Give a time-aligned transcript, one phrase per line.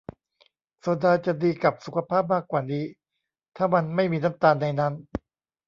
[0.79, 2.83] โซดาจะดีกับสุขภาพมากกว่านี้
[3.55, 4.93] ถ้ามันไม่มีน้ำตาลในนั้น